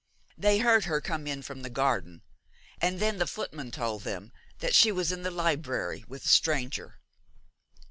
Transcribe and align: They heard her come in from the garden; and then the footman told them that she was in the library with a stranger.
They 0.35 0.57
heard 0.57 0.85
her 0.85 0.99
come 0.99 1.27
in 1.27 1.43
from 1.43 1.61
the 1.61 1.69
garden; 1.69 2.23
and 2.81 2.99
then 2.99 3.19
the 3.19 3.27
footman 3.27 3.69
told 3.69 4.01
them 4.01 4.31
that 4.57 4.73
she 4.73 4.91
was 4.91 5.11
in 5.11 5.21
the 5.21 5.29
library 5.29 6.05
with 6.07 6.25
a 6.25 6.27
stranger. 6.27 6.97